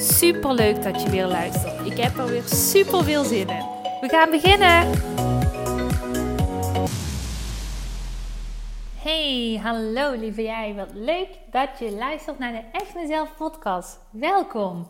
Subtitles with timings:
[0.00, 1.86] Super leuk dat je weer luistert.
[1.86, 3.64] Ik heb er weer super veel zin in.
[4.00, 4.90] We gaan beginnen.
[8.96, 10.74] Hey, hallo lieve jij.
[10.74, 13.98] Wat leuk dat je luistert naar de Echt Mezelf podcast.
[14.10, 14.88] Welkom.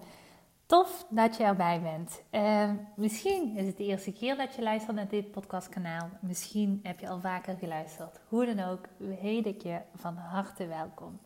[0.66, 2.22] Tof dat je erbij bent.
[2.32, 6.08] Uh, misschien is het de eerste keer dat je luistert naar dit podcastkanaal.
[6.20, 8.20] Misschien heb je al vaker geluisterd.
[8.28, 8.84] Hoe dan ook,
[9.20, 11.18] heet ik je van harte welkom.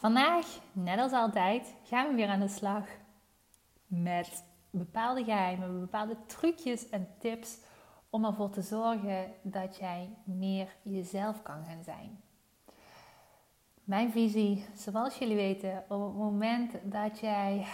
[0.00, 2.84] Vandaag, net als altijd, gaan we weer aan de slag
[3.86, 7.58] met bepaalde geheimen, bepaalde trucjes en tips
[8.10, 12.20] om ervoor te zorgen dat jij meer jezelf kan gaan zijn.
[13.84, 17.66] Mijn visie, zoals jullie weten, op het moment dat jij,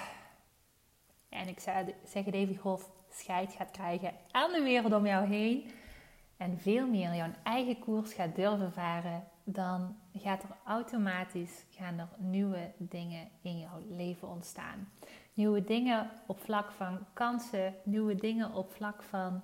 [1.29, 1.61] en ik
[2.05, 5.71] zeg het even grof, scheid gaat krijgen aan de wereld om jou heen
[6.37, 12.09] en veel meer jouw eigen koers gaat durven varen, dan gaat er automatisch gaan er
[12.17, 14.89] nieuwe dingen in jouw leven ontstaan.
[15.35, 19.43] Nieuwe dingen op vlak van kansen, nieuwe dingen op vlak van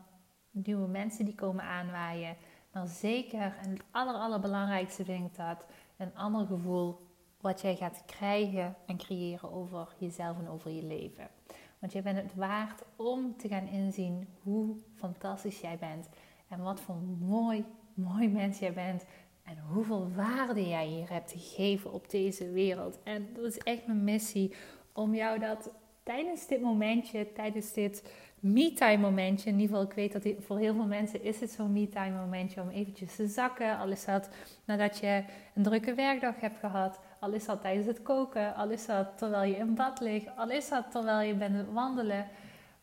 [0.50, 2.36] nieuwe mensen die komen aanwaaien.
[2.72, 6.98] Maar zeker, en het aller, allerbelangrijkste vind ik dat, een ander gevoel
[7.40, 11.28] wat jij gaat krijgen en creëren over jezelf en over je leven.
[11.78, 16.08] Want je bent het waard om te gaan inzien hoe fantastisch jij bent.
[16.48, 17.64] En wat voor mooi,
[17.94, 19.04] mooi mens jij bent.
[19.42, 22.98] En hoeveel waarde jij hier hebt te geven op deze wereld.
[23.02, 24.54] En dat is echt mijn missie
[24.92, 25.70] om jou dat
[26.02, 30.74] tijdens dit momentje, tijdens dit me-time momentje, in ieder geval ik weet dat voor heel
[30.74, 33.78] veel mensen is het zo'n me-time momentje om eventjes te zakken.
[33.78, 34.28] Al is dat
[34.64, 38.86] nadat je een drukke werkdag hebt gehad, al is dat tijdens het koken, al is
[38.86, 42.26] dat terwijl je in bad ligt, al is dat terwijl je bent wandelen.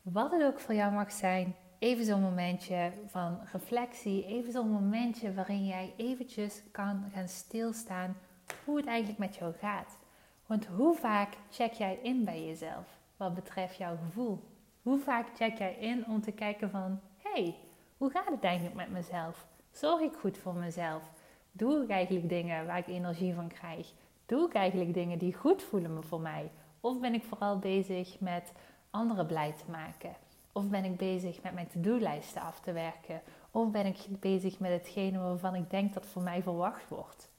[0.01, 5.33] Wat het ook voor jou mag zijn, even zo'n momentje van reflectie, even zo'n momentje
[5.33, 8.17] waarin jij eventjes kan gaan stilstaan
[8.65, 9.97] hoe het eigenlijk met jou gaat.
[10.45, 14.43] Want hoe vaak check jij in bij jezelf wat betreft jouw gevoel?
[14.81, 17.55] Hoe vaak check jij in om te kijken van, hey,
[17.97, 19.47] hoe gaat het eigenlijk met mezelf?
[19.71, 21.11] Zorg ik goed voor mezelf?
[21.51, 23.93] Doe ik eigenlijk dingen waar ik energie van krijg?
[24.25, 26.51] Doe ik eigenlijk dingen die goed voelen voor mij?
[26.79, 28.51] Of ben ik vooral bezig met
[28.89, 30.15] anderen blij te maken?
[30.59, 33.21] Of ben ik bezig met mijn to-do-lijsten af te werken?
[33.51, 37.29] Of ben ik bezig met hetgene waarvan ik denk dat voor mij verwacht wordt?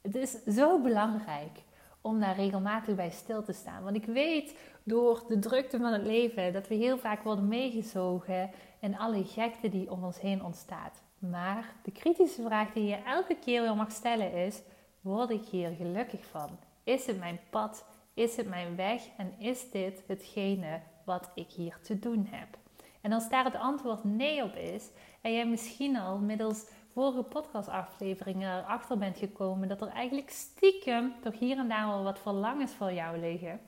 [0.00, 1.62] Het is zo belangrijk
[2.00, 3.82] om daar regelmatig bij stil te staan.
[3.82, 8.50] Want ik weet door de drukte van het leven dat we heel vaak worden meegezogen
[8.80, 11.02] in alle gekte die om ons heen ontstaat.
[11.18, 14.62] Maar de kritische vraag die je elke keer weer mag stellen is:
[15.00, 16.58] word ik hier gelukkig van?
[16.84, 17.84] Is het mijn pad?
[18.14, 19.02] Is het mijn weg?
[19.16, 20.80] En is dit hetgene
[21.12, 22.58] wat ik hier te doen heb?
[23.00, 24.90] En als daar het antwoord nee op is,
[25.20, 31.38] en jij misschien al middels vorige podcastafleveringen erachter bent gekomen dat er eigenlijk stiekem toch
[31.38, 33.60] hier en daar wel wat verlangens voor jou liggen,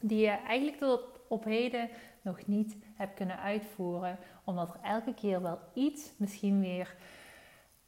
[0.00, 1.88] die je eigenlijk tot op heden
[2.22, 6.96] nog niet hebt kunnen uitvoeren, omdat er elke keer wel iets misschien weer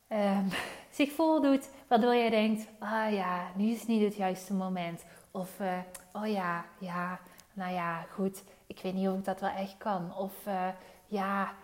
[0.08, 0.38] uh,
[0.98, 5.04] zich voordoet, waardoor je denkt: ah ja, nu is niet het juiste moment.
[5.30, 5.78] Of uh,
[6.12, 7.20] oh ja, ja,
[7.52, 10.16] nou ja, goed, ik weet niet of ik dat wel echt kan.
[10.16, 10.68] Of uh,
[11.06, 11.54] ja,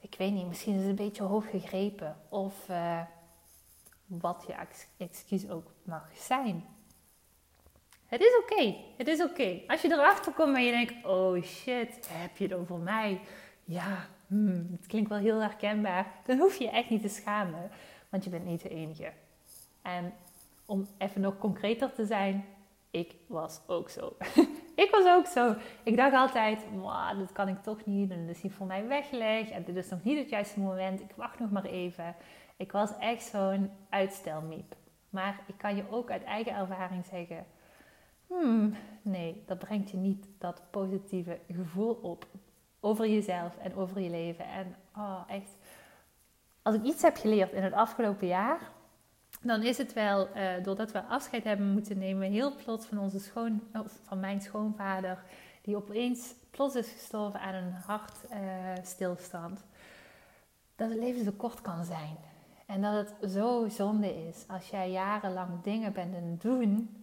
[0.00, 2.16] ik weet niet, misschien is het een beetje hoog gegrepen.
[2.28, 3.00] Of uh,
[4.06, 4.54] wat je
[4.96, 6.64] excuus ook mag zijn.
[8.06, 9.60] Het is oké, het is oké.
[9.66, 13.20] Als je erachter komt en je denkt, oh shit, heb je het over mij?
[13.64, 16.12] Ja, hmm, het klinkt wel heel herkenbaar.
[16.26, 17.70] Dan hoef je je echt niet te schamen,
[18.08, 19.12] want je bent niet de enige.
[19.82, 20.14] En
[20.66, 22.44] om even nog concreter te zijn,
[22.90, 24.16] ik was ook zo.
[24.74, 25.54] ik was ook zo.
[25.82, 26.64] Ik dacht altijd,
[27.18, 28.10] dit kan ik toch niet.
[28.10, 29.50] En dat is niet voor mij weggelegd.
[29.50, 31.00] En dit is nog niet het juiste moment.
[31.00, 32.14] Ik wacht nog maar even.
[32.56, 34.74] Ik was echt zo'n uitstelmiep.
[35.10, 37.46] Maar ik kan je ook uit eigen ervaring zeggen...
[38.26, 42.26] Hmm, nee, dat brengt je niet dat positieve gevoel op.
[42.80, 44.44] Over jezelf en over je leven.
[44.44, 45.56] En oh, echt...
[46.62, 48.70] Als ik iets heb geleerd in het afgelopen jaar
[49.42, 53.18] dan is het wel, uh, doordat we afscheid hebben moeten nemen, heel plots van, onze
[53.18, 53.62] schoon,
[54.02, 55.22] van mijn schoonvader,
[55.62, 59.64] die opeens plots is gestorven aan een hartstilstand,
[60.76, 62.16] dat het leven zo kort kan zijn.
[62.66, 67.02] En dat het zo zonde is als jij jarenlang dingen bent aan het doen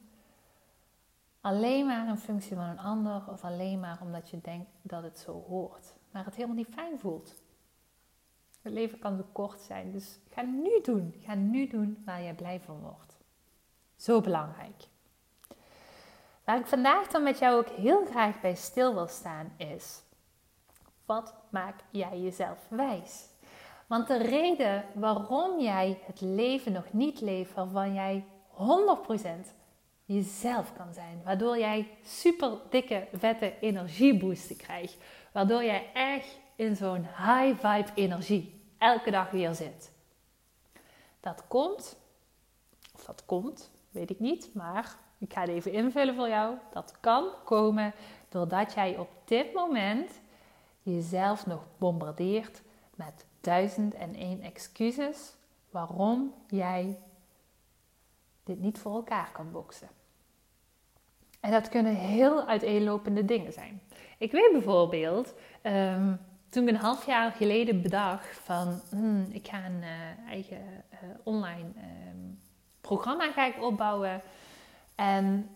[1.41, 5.19] alleen maar een functie van een ander of alleen maar omdat je denkt dat het
[5.19, 7.33] zo hoort, maar het helemaal niet fijn voelt.
[8.69, 11.15] Het leven kan zo kort zijn, dus ga nu doen.
[11.25, 13.17] Ga nu doen waar je blij van wordt.
[13.95, 14.83] Zo belangrijk.
[16.43, 20.01] Waar ik vandaag dan met jou ook heel graag bij stil wil staan is:
[21.05, 23.27] wat maak jij jezelf wijs?
[23.87, 28.57] Want de reden waarom jij het leven nog niet leeft waarvan jij 100%
[30.05, 34.97] jezelf kan zijn, waardoor jij super dikke, vette energieboosten krijgt,
[35.31, 39.91] waardoor jij echt in zo'n high vibe energie elke dag weer zit.
[41.19, 41.97] Dat komt,
[42.95, 46.55] of dat komt, weet ik niet, maar ik ga het even invullen voor jou.
[46.71, 47.93] Dat kan komen
[48.29, 50.11] doordat jij op dit moment
[50.81, 52.61] jezelf nog bombardeert
[52.95, 55.33] met duizend en één excuses
[55.69, 56.99] waarom jij
[58.43, 59.89] dit niet voor elkaar kan boksen.
[61.39, 63.81] En dat kunnen heel uiteenlopende dingen zijn.
[64.17, 65.33] Ik weet bijvoorbeeld,
[65.63, 70.61] um, toen ik een half jaar geleden bedacht van hmm, ik ga een uh, eigen
[70.93, 72.39] uh, online um,
[72.81, 74.21] programma ga ik opbouwen.
[74.95, 75.49] En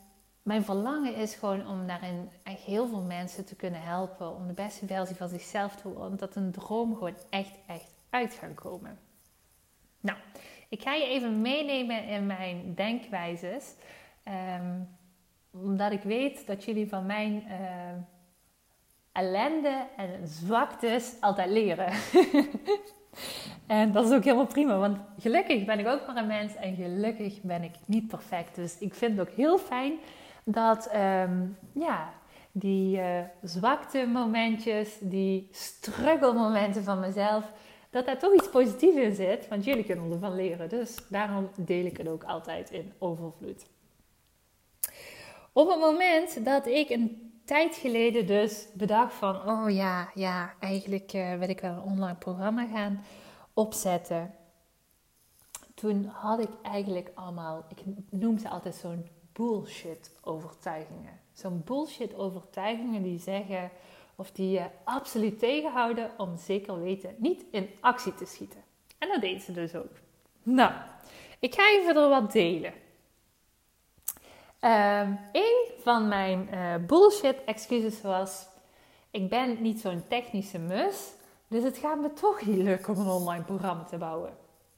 [0.43, 4.35] mijn verlangen is gewoon om daarin echt heel veel mensen te kunnen helpen.
[4.35, 6.11] Om de beste versie van zichzelf te worden.
[6.11, 8.99] Omdat een droom gewoon echt, echt uit gaat komen.
[9.99, 10.17] Nou,
[10.69, 13.73] ik ga je even meenemen in mijn denkwijzes.
[14.59, 14.87] Um,
[15.51, 17.59] omdat ik weet dat jullie van mijn uh,
[19.13, 21.93] ellende en zwaktes altijd leren.
[23.67, 26.75] en dat is ook helemaal prima, want gelukkig ben ik ook maar een mens en
[26.75, 28.55] gelukkig ben ik niet perfect.
[28.55, 29.93] Dus ik vind het ook heel fijn
[30.43, 32.13] dat um, ja,
[32.51, 37.51] die uh, zwakte momentjes, die struggle momenten van mezelf,
[37.89, 40.69] dat daar toch iets positiefs in zit, want jullie kunnen ervan leren.
[40.69, 43.65] Dus daarom deel ik het ook altijd in overvloed.
[45.53, 51.13] Op het moment dat ik een tijd geleden dus bedacht van, oh ja, ja, eigenlijk
[51.13, 53.03] uh, wil ik wel een online programma gaan
[53.53, 54.33] opzetten.
[55.73, 61.19] Toen had ik eigenlijk allemaal, ik noem ze altijd zo'n bullshit overtuigingen.
[61.33, 63.71] Zo'n bullshit overtuigingen die zeggen,
[64.15, 68.63] of die je absoluut tegenhouden om zeker weten niet in actie te schieten.
[68.97, 69.91] En dat deed ze dus ook.
[70.43, 70.71] Nou,
[71.39, 72.73] ik ga even er wat delen.
[74.63, 78.47] Um, een van mijn uh, bullshit excuses was:
[79.11, 81.11] ik ben niet zo'n technische mus,
[81.47, 84.37] dus het gaat me toch niet lukken om een online programma te bouwen.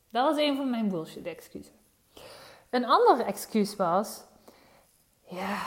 [0.10, 1.72] Dat was een van mijn bullshit excuses.
[2.70, 4.24] Een ander excuus was:
[5.24, 5.58] ja,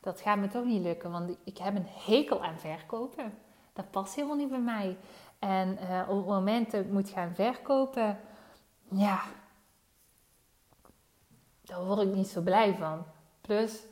[0.00, 3.38] dat gaat me toch niet lukken, want ik heb een hekel aan verkopen.
[3.72, 4.96] Dat past helemaal niet bij mij.
[5.38, 8.20] En uh, op het moment dat ik moet gaan verkopen,
[8.88, 9.22] ja,
[11.64, 13.04] daar word ik niet zo blij van.
[13.46, 13.82] Plus,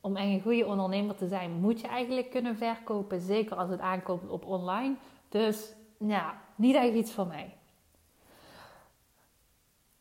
[0.00, 3.20] om echt een goede ondernemer te zijn, moet je eigenlijk kunnen verkopen.
[3.20, 4.94] Zeker als het aankomt op online.
[5.28, 7.56] Dus ja, niet echt iets voor mij.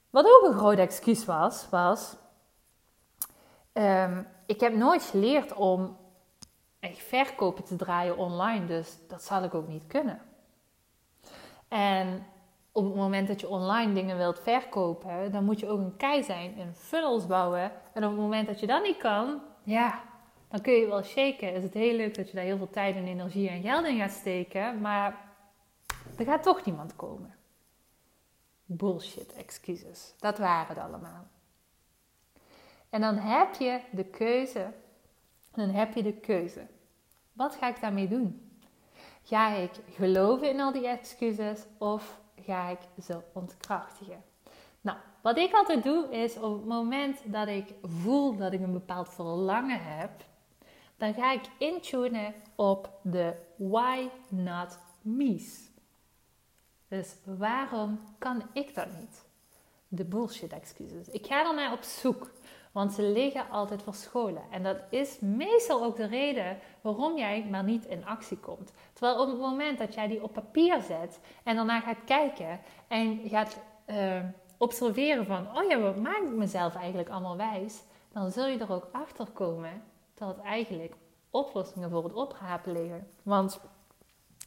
[0.09, 2.15] Wat ook een groot excuus was, was...
[3.73, 5.97] Um, ik heb nooit geleerd om
[6.79, 8.65] echt verkopen te draaien online.
[8.65, 10.21] Dus dat zal ik ook niet kunnen.
[11.67, 12.25] En
[12.73, 16.23] op het moment dat je online dingen wilt verkopen, dan moet je ook een kei
[16.23, 17.71] zijn en funnels bouwen.
[17.93, 20.01] En op het moment dat je dat niet kan, ja,
[20.47, 21.53] dan kun je wel shaken.
[21.53, 23.97] Is het heel leuk dat je daar heel veel tijd en energie en geld in
[23.97, 25.17] gaat steken, maar
[26.17, 27.35] er gaat toch niemand komen.
[28.65, 30.13] Bullshit excuses.
[30.19, 31.27] Dat waren het allemaal.
[32.89, 34.73] En dan heb je de keuze.
[35.51, 36.67] Dan heb je de keuze.
[37.33, 38.57] Wat ga ik daarmee doen?
[39.23, 44.23] Ga ik geloven in al die excuses of ga ik ze ontkrachtigen.
[44.81, 48.73] Nou, wat ik altijd doe is op het moment dat ik voel dat ik een
[48.73, 50.11] bepaald verlangen heb,
[50.97, 55.71] dan ga ik intunen op de why not me's.
[56.87, 59.25] Dus waarom kan ik dat niet?
[59.87, 61.09] De bullshit excuses.
[61.09, 62.31] Ik ga er naar op zoek.
[62.73, 64.41] Want ze liggen altijd verscholen.
[64.51, 68.73] En dat is meestal ook de reden waarom jij maar niet in actie komt.
[68.93, 73.19] Terwijl op het moment dat jij die op papier zet en daarna gaat kijken en
[73.25, 74.19] gaat uh,
[74.57, 77.83] observeren van, oh ja, wat maakt mezelf eigenlijk allemaal wijs?
[78.11, 80.95] Dan zul je er ook achter komen dat het eigenlijk
[81.29, 83.07] oplossingen voor het oprapen liggen.
[83.23, 83.59] Want,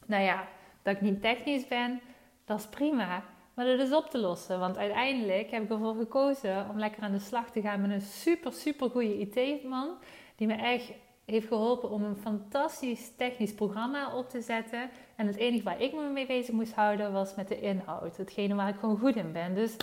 [0.06, 0.48] nou ja,
[0.82, 2.00] dat ik niet technisch ben,
[2.44, 3.22] dat is prima.
[3.56, 4.58] Maar dat is op te lossen.
[4.58, 8.00] Want uiteindelijk heb ik ervoor gekozen om lekker aan de slag te gaan met een
[8.00, 9.88] super, super goede IT-man.
[10.36, 10.92] Die me echt
[11.24, 14.90] heeft geholpen om een fantastisch technisch programma op te zetten.
[15.16, 18.16] En het enige waar ik me mee bezig moest houden was met de inhoud.
[18.16, 19.54] Hetgene waar ik gewoon goed in ben.
[19.54, 19.76] Dus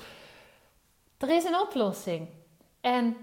[1.17, 2.27] er is een oplossing.
[2.81, 3.17] En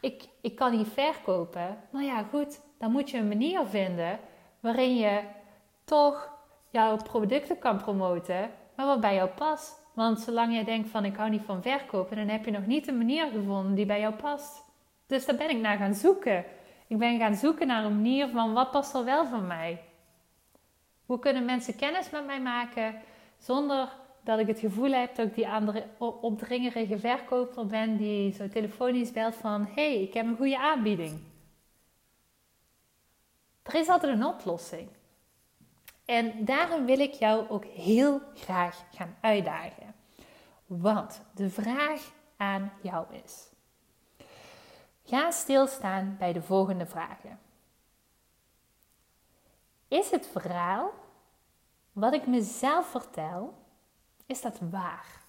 [0.00, 1.78] ik, ik kan niet verkopen.
[1.90, 4.18] Nou ja, goed, dan moet je een manier vinden
[4.60, 5.20] waarin je
[5.84, 6.30] toch
[6.70, 9.84] jouw producten kan promoten, maar wat bij jou past.
[9.96, 12.88] Want zolang jij denkt van ik hou niet van verkopen, dan heb je nog niet
[12.88, 14.62] een manier gevonden die bij jou past.
[15.06, 16.44] Dus daar ben ik naar gaan zoeken.
[16.86, 19.82] Ik ben gaan zoeken naar een manier van wat past er wel van mij.
[21.06, 22.94] Hoe kunnen mensen kennis met mij maken
[23.38, 23.88] zonder
[24.22, 29.12] dat ik het gevoel heb dat ik die andere opdringerige verkoper ben die zo telefonisch
[29.12, 31.20] belt van hé, hey, ik heb een goede aanbieding.
[33.62, 34.88] Er is altijd een oplossing.
[36.06, 39.94] En daarom wil ik jou ook heel graag gaan uitdagen.
[40.66, 43.48] Want de vraag aan jou is:
[45.04, 47.38] ga stilstaan bij de volgende vragen.
[49.88, 50.90] Is het verhaal
[51.92, 53.54] wat ik mezelf vertel,
[54.26, 55.24] is dat waar?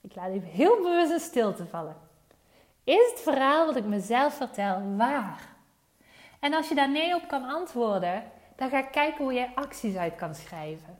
[0.00, 2.03] Ik laat even heel bewust in stilte vallen.
[2.84, 5.56] Is het verhaal wat ik mezelf vertel waar?
[6.40, 9.96] En als je daar nee op kan antwoorden, dan ga ik kijken hoe je acties
[9.96, 10.98] uit kan schrijven.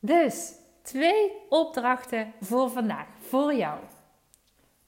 [0.00, 3.78] Dus twee opdrachten voor vandaag, voor jou.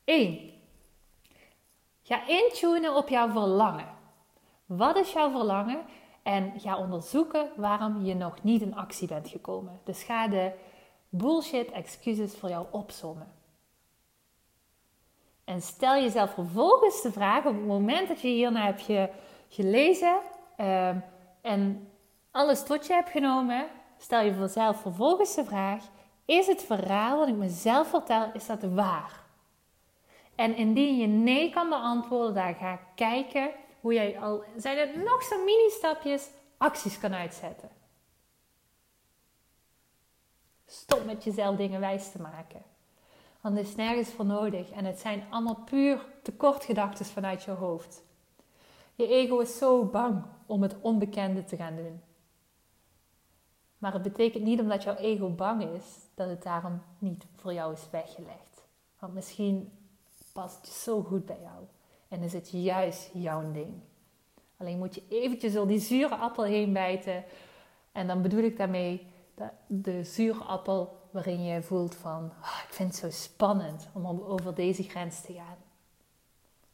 [0.05, 0.51] 1.
[2.03, 3.89] Ga intunen op jouw verlangen.
[4.67, 5.85] Wat is jouw verlangen?
[6.23, 9.81] En ga onderzoeken waarom je nog niet in actie bent gekomen.
[9.85, 10.53] Dus ga de
[11.09, 13.33] bullshit excuses voor jou opzommen.
[15.47, 19.11] En stel jezelf vervolgens de vraag, op het moment dat je hierna hebt
[19.49, 20.19] gelezen
[20.61, 20.89] uh,
[21.41, 21.91] en
[22.31, 23.67] alles tot je hebt genomen,
[23.99, 25.85] stel je jezelf vervolgens de vraag,
[26.25, 29.25] is het verhaal wat ik mezelf vertel, is dat waar?
[30.35, 33.51] En indien je nee kan beantwoorden, dan ga ik kijken
[33.81, 37.71] hoe jij al, zijn het nog zo'n mini-stapjes, acties kan uitzetten.
[40.67, 42.63] Stop met jezelf dingen wijs te maken.
[43.47, 48.03] Want er is nergens voor nodig en het zijn allemaal puur tekortgedachten vanuit je hoofd.
[48.95, 52.01] Je ego is zo bang om het onbekende te gaan doen.
[53.79, 55.85] Maar het betekent niet omdat jouw ego bang is,
[56.15, 58.67] dat het daarom niet voor jou is weggelegd.
[58.99, 59.73] Want misschien
[60.33, 61.65] past het zo goed bij jou
[62.09, 63.75] en is het juist jouw ding.
[64.57, 67.25] Alleen moet je eventjes door die zure appel heen bijten.
[67.93, 69.07] En dan bedoel ik daarmee
[69.67, 74.55] de zure appel waarin je voelt van, oh, ik vind het zo spannend om over
[74.55, 75.57] deze grens te gaan.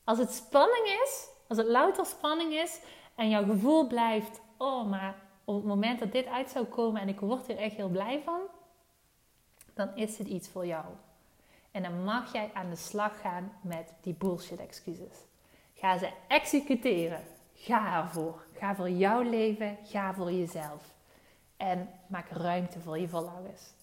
[0.05, 2.81] Als het spanning is, als het louter spanning is
[3.15, 7.09] en jouw gevoel blijft, oh, maar op het moment dat dit uit zou komen en
[7.09, 8.41] ik word er echt heel blij van,
[9.75, 10.85] dan is het iets voor jou.
[11.71, 15.17] En dan mag jij aan de slag gaan met die bullshit excuses.
[15.75, 17.25] Ga ze executeren.
[17.55, 18.47] Ga ervoor.
[18.55, 19.79] Ga voor jouw leven.
[19.85, 20.95] Ga voor jezelf.
[21.57, 23.81] En maak ruimte voor je verlangens.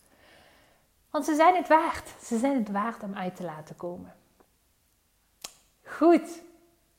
[1.09, 2.09] Want ze zijn het waard.
[2.23, 4.15] Ze zijn het waard om uit te laten komen.
[5.83, 6.41] Goed.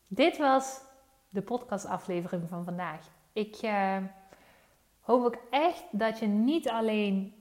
[0.07, 0.81] Dit was
[1.29, 3.07] de podcastaflevering van vandaag.
[3.33, 3.97] Ik uh,
[5.00, 7.35] hoop ook echt dat je niet alleen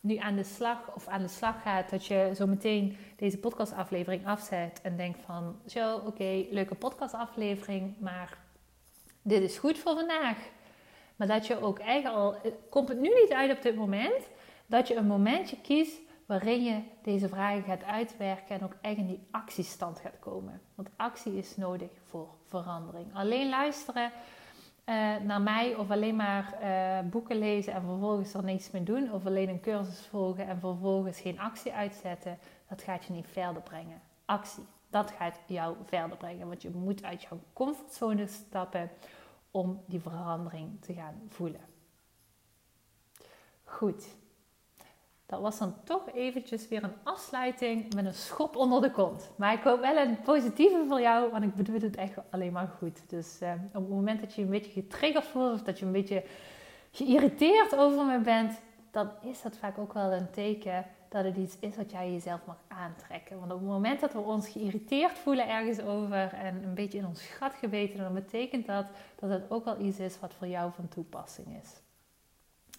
[0.00, 4.26] nu aan de slag of aan de slag gaat, dat je zo meteen deze podcastaflevering
[4.26, 8.38] afzet en denkt van, zo, oké, leuke podcastaflevering, maar
[9.22, 10.38] dit is goed voor vandaag.
[11.16, 12.36] Maar dat je ook eigenlijk al,
[12.70, 14.28] komt het nu niet uit op dit moment,
[14.66, 19.06] dat je een momentje kiest waarin je deze vragen gaat uitwerken en ook echt in
[19.06, 20.60] die actiestand gaat komen.
[20.74, 23.14] Want actie is nodig voor verandering.
[23.14, 24.12] Alleen luisteren
[24.86, 29.12] uh, naar mij of alleen maar uh, boeken lezen en vervolgens er niets mee doen,
[29.12, 33.62] of alleen een cursus volgen en vervolgens geen actie uitzetten, dat gaat je niet verder
[33.62, 34.00] brengen.
[34.24, 38.90] Actie, dat gaat jou verder brengen, want je moet uit jouw comfortzone stappen
[39.50, 41.60] om die verandering te gaan voelen.
[43.64, 44.16] Goed.
[45.26, 49.30] Dat was dan toch eventjes weer een afsluiting met een schop onder de kont.
[49.36, 52.72] Maar ik hoop wel een positieve voor jou, want ik bedoel het echt alleen maar
[52.78, 53.08] goed.
[53.08, 55.92] Dus eh, op het moment dat je een beetje getriggerd voelt of dat je een
[55.92, 56.24] beetje
[56.90, 61.56] geïrriteerd over me bent, dan is dat vaak ook wel een teken dat het iets
[61.60, 63.38] is wat jij jezelf mag aantrekken.
[63.38, 67.06] Want op het moment dat we ons geïrriteerd voelen ergens over en een beetje in
[67.06, 70.72] ons gat gebeten, dan betekent dat dat het ook wel iets is wat voor jou
[70.72, 71.85] van toepassing is.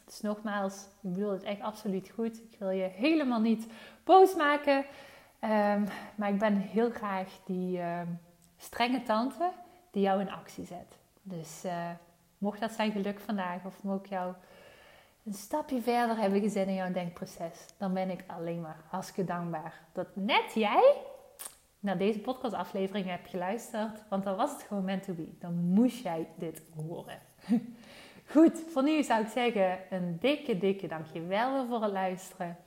[0.08, 2.38] Dus nogmaals, ik bedoel het echt absoluut goed.
[2.38, 3.68] Ik wil je helemaal niet
[4.04, 4.86] boos maken.
[5.40, 5.84] Ehm,
[6.16, 8.08] maar ik ben heel graag die ehm,
[8.58, 9.52] strenge tante
[9.92, 10.98] die jou in actie zet.
[11.22, 11.90] Dus uh,
[12.38, 14.34] mocht dat zijn geluk vandaag, of mocht jou
[15.26, 19.74] een stapje verder hebben gezet in jouw denkproces, dan ben ik alleen maar hartstikke dankbaar
[19.92, 20.96] dat net jij
[21.80, 24.04] naar deze podcastaflevering hebt geluisterd.
[24.10, 25.28] Want dan was het gewoon meant to be.
[25.40, 27.20] Dan moest jij dit horen.
[28.30, 32.58] Goed, voor nu zou ik zeggen een dikke, dikke dankjewel voor het luisteren.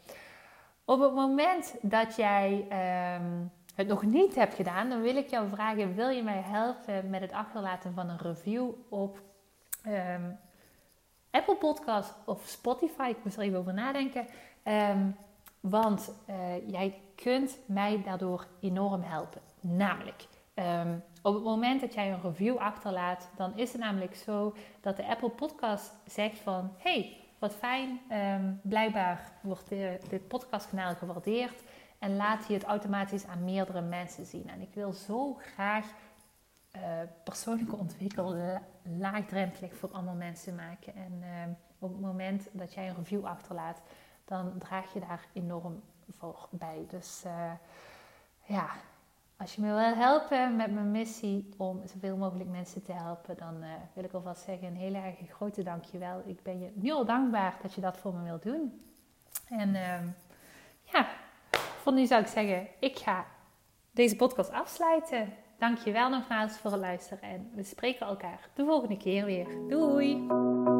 [0.84, 5.48] Op het moment dat jij ehm, het nog niet hebt gedaan, dan wil ik jou
[5.48, 9.20] vragen: wil je mij helpen met het achterlaten van een review op
[9.86, 10.38] um,
[11.30, 13.08] Apple Podcast of Spotify?
[13.08, 14.26] Ik moest er even over nadenken.
[14.62, 15.10] Ehm,
[15.60, 19.40] want uh, jij kunt mij daardoor enorm helpen.
[19.60, 20.26] Namelijk,
[21.22, 25.06] op het moment dat jij een review achterlaat, dan is het namelijk zo dat de
[25.06, 26.72] Apple Podcast zegt van...
[26.78, 29.68] Hey, wat fijn, um, blijkbaar wordt
[30.08, 31.62] dit podcastkanaal gewaardeerd
[31.98, 34.48] en laat hij het automatisch aan meerdere mensen zien.
[34.48, 35.86] En ik wil zo graag
[36.76, 36.82] uh,
[37.24, 38.60] persoonlijke ontwikkeling
[38.98, 40.94] laagdrempelig voor allemaal mensen maken.
[40.94, 41.28] En uh,
[41.78, 43.82] op het moment dat jij een review achterlaat,
[44.24, 46.84] dan draag je daar enorm voor bij.
[46.88, 47.52] Dus uh,
[48.44, 48.70] ja,
[49.40, 53.56] als je me wil helpen met mijn missie om zoveel mogelijk mensen te helpen, dan
[53.62, 56.23] uh, wil ik alvast zeggen een hele erg grote dankjewel.
[56.26, 58.82] Ik ben je nu al dankbaar dat je dat voor me wilt doen.
[59.49, 59.99] En uh,
[60.82, 61.09] ja,
[61.50, 63.26] voor nu zou ik zeggen, ik ga
[63.90, 65.32] deze podcast afsluiten.
[65.59, 69.47] Dankjewel nogmaals voor het luisteren en we spreken elkaar de volgende keer weer.
[69.68, 70.79] Doei!